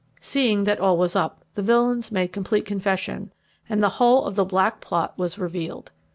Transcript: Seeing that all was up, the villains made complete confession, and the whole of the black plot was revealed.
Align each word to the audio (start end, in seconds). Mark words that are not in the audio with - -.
Seeing 0.19 0.63
that 0.63 0.79
all 0.79 0.97
was 0.97 1.15
up, 1.15 1.45
the 1.53 1.61
villains 1.61 2.11
made 2.11 2.33
complete 2.33 2.65
confession, 2.65 3.31
and 3.69 3.83
the 3.83 3.89
whole 4.01 4.25
of 4.25 4.33
the 4.33 4.43
black 4.43 4.81
plot 4.81 5.15
was 5.15 5.37
revealed. 5.37 5.91